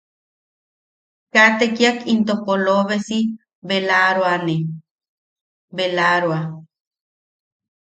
Kaa 1.33 1.51
tekiak 1.59 1.97
into 2.13 2.35
polobesi 2.45 3.19
belaaroane. 3.67 4.57
belaa-roa-. 5.75 6.45